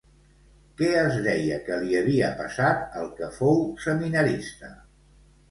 [0.79, 4.73] Què es deia que li havia passat al que fou seminarista?